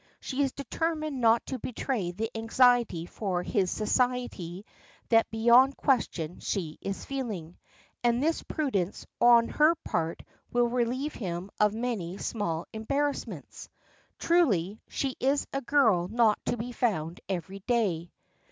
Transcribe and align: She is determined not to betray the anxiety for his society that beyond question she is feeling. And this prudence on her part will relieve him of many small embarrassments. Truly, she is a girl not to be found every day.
She 0.19 0.41
is 0.41 0.51
determined 0.51 1.21
not 1.21 1.45
to 1.45 1.59
betray 1.59 2.09
the 2.09 2.31
anxiety 2.33 3.05
for 3.05 3.43
his 3.43 3.69
society 3.69 4.65
that 5.09 5.29
beyond 5.29 5.77
question 5.77 6.39
she 6.39 6.79
is 6.81 7.05
feeling. 7.05 7.59
And 8.03 8.17
this 8.23 8.41
prudence 8.41 9.05
on 9.19 9.47
her 9.49 9.75
part 9.75 10.23
will 10.51 10.67
relieve 10.69 11.13
him 11.13 11.51
of 11.59 11.75
many 11.75 12.17
small 12.17 12.65
embarrassments. 12.73 13.69
Truly, 14.17 14.81
she 14.89 15.17
is 15.19 15.45
a 15.53 15.61
girl 15.61 16.07
not 16.07 16.43
to 16.47 16.57
be 16.57 16.71
found 16.71 17.21
every 17.29 17.59
day. 17.67 18.11